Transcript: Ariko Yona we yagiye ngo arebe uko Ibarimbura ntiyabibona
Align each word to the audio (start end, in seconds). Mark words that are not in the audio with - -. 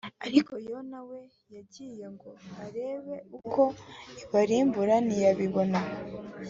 Ariko 0.27 0.53
Yona 0.69 0.99
we 1.09 1.19
yagiye 1.55 2.05
ngo 2.13 2.29
arebe 2.65 3.15
uko 3.37 3.61
Ibarimbura 4.23 4.95
ntiyabibona 5.05 5.79